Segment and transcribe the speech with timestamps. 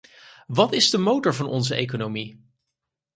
[0.47, 2.39] Wat is de motor van onze economie?